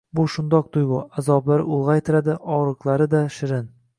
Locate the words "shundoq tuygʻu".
0.35-1.01